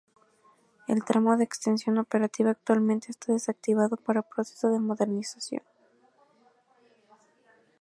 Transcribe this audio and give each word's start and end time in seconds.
El 0.87 1.03
tramo 1.05 1.37
de 1.37 1.43
extensión 1.43 1.99
operativa 1.99 2.49
actualmente 2.49 3.11
está 3.11 3.33
desactivado 3.33 3.97
para 3.97 4.23
proceso 4.23 4.69
de 4.71 4.79
modernización. 4.79 5.61